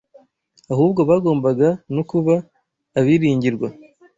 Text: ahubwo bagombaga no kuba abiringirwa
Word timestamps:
ahubwo 0.73 1.01
bagombaga 1.09 1.69
no 1.95 2.03
kuba 2.09 2.35
abiringirwa 2.99 3.67